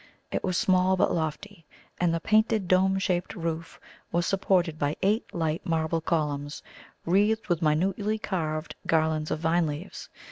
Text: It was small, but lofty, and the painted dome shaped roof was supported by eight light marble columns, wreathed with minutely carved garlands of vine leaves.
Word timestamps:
It 0.31 0.43
was 0.43 0.57
small, 0.57 0.97
but 0.97 1.13
lofty, 1.13 1.63
and 1.99 2.11
the 2.11 2.19
painted 2.19 2.67
dome 2.67 2.97
shaped 2.97 3.35
roof 3.35 3.79
was 4.11 4.25
supported 4.25 4.79
by 4.79 4.95
eight 5.03 5.31
light 5.31 5.63
marble 5.63 6.01
columns, 6.01 6.63
wreathed 7.05 7.47
with 7.49 7.61
minutely 7.61 8.17
carved 8.17 8.73
garlands 8.87 9.29
of 9.29 9.37
vine 9.41 9.67
leaves. 9.67 10.09